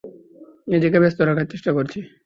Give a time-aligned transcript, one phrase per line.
[0.67, 1.99] নিজেকে ব্যস্ত রাখার চেষ্টা করছি।